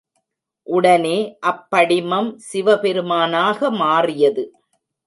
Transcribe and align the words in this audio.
உடனே 0.67 1.17
அப் 1.41 1.61
படிமம் 1.69 2.31
சிவபெருமானாக 2.49 3.71
மாறியது. 3.79 4.45